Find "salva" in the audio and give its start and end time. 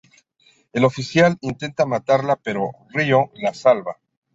3.53-3.97